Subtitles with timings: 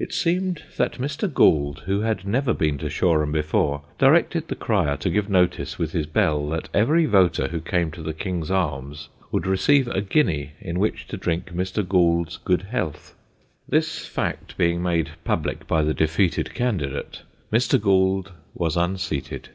[0.00, 1.32] It seemed that Mr.
[1.32, 5.92] Gould, who had never been to Shoreham before, directed the crier to give notice with
[5.92, 10.54] his bell that every voter who came to the King's Arms would receive a guinea
[10.60, 11.88] in which to drink Mr.
[11.88, 13.14] Gould's good health.
[13.68, 17.80] This fact being made public by the defeated candidate, Mr.
[17.80, 19.50] Gould was unseated.